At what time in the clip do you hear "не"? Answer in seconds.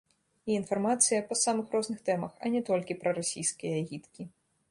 2.55-2.61